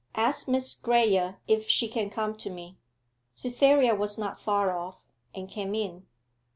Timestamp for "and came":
5.35-5.75